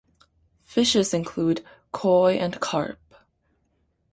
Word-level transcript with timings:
Fishes 0.63 1.13
include 1.13 1.63
koi 1.91 2.33
and 2.33 2.59
carp. 2.59 2.97